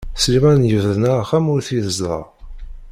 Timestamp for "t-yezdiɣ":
1.67-2.21